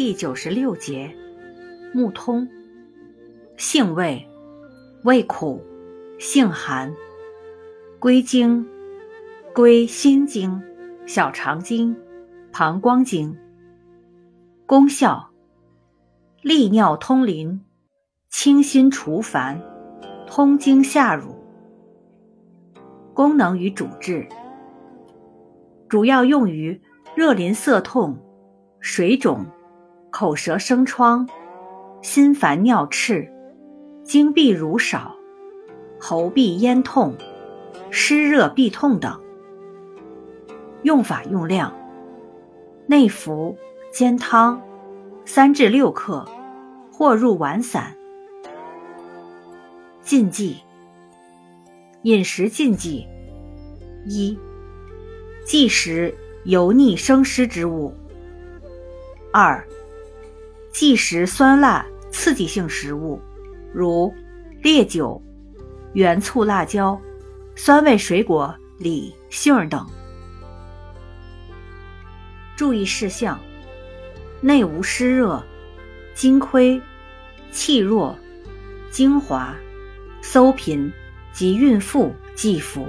[0.00, 1.14] 第九十六节，
[1.92, 2.48] 木通，
[3.58, 4.26] 性味，
[5.04, 5.62] 味苦，
[6.18, 6.90] 性寒，
[7.98, 8.66] 归经，
[9.54, 10.58] 归心经、
[11.06, 11.94] 小肠经、
[12.50, 13.36] 膀胱经。
[14.64, 15.30] 功效，
[16.40, 17.60] 利尿通淋，
[18.30, 19.60] 清心除烦，
[20.26, 21.36] 通经下乳。
[23.12, 24.26] 功能与主治，
[25.90, 26.80] 主要用于
[27.14, 28.16] 热淋涩痛、
[28.80, 29.44] 水肿、
[30.10, 31.28] 口舌生疮、
[32.02, 33.30] 心烦尿赤、
[34.02, 35.16] 经闭乳少、
[35.98, 37.14] 喉闭咽痛、
[37.90, 39.20] 湿热痹痛等。
[40.82, 41.72] 用法用量：
[42.86, 43.56] 内服。
[43.92, 44.62] 煎汤，
[45.24, 46.24] 三至六克，
[46.92, 47.92] 或入丸散。
[50.00, 50.58] 禁忌：
[52.02, 53.04] 饮食禁忌
[54.06, 54.38] 一、
[55.44, 57.92] 忌食油腻生湿之物；
[59.32, 59.66] 二、
[60.72, 63.20] 忌食酸辣刺激性食物，
[63.74, 64.12] 如
[64.62, 65.20] 烈酒、
[65.92, 67.00] 原醋、辣椒、
[67.56, 69.86] 酸味水果、李、杏等。
[72.56, 73.38] 注意事项。
[74.42, 75.42] 内无湿热，
[76.14, 76.80] 精亏，
[77.52, 78.16] 气弱，
[78.90, 79.54] 精华，
[80.22, 80.90] 搜频
[81.30, 82.86] 及孕妇忌服。